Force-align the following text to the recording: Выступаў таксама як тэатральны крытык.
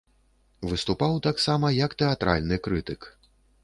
Выступаў 0.71 1.21
таксама 1.29 1.73
як 1.85 1.97
тэатральны 2.03 2.63
крытык. 2.67 3.01